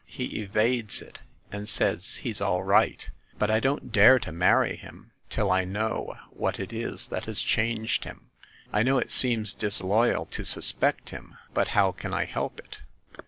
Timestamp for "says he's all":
1.69-2.63